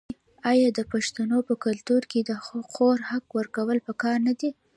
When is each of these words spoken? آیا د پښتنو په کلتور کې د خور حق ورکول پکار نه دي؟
آیا 0.51 0.69
د 0.77 0.79
پښتنو 0.91 1.37
په 1.47 1.53
کلتور 1.65 2.01
کې 2.11 2.19
د 2.29 2.31
خور 2.71 2.97
حق 3.09 3.25
ورکول 3.37 3.77
پکار 3.87 4.17
نه 4.27 4.33
دي؟ 4.39 4.49